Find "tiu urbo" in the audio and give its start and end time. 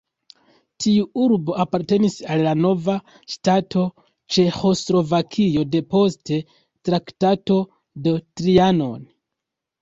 0.83-1.57